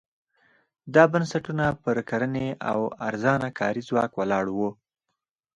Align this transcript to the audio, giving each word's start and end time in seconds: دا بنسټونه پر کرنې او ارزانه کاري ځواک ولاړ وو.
دا 0.93 1.03
بنسټونه 1.13 1.65
پر 1.83 1.97
کرنې 2.09 2.47
او 2.71 2.79
ارزانه 3.07 3.49
کاري 3.59 3.81
ځواک 3.89 4.11
ولاړ 4.15 4.45
وو. 4.51 4.69